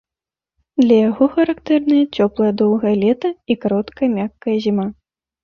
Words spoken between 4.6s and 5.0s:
зіма.